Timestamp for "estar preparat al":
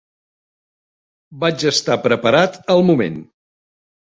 1.73-2.85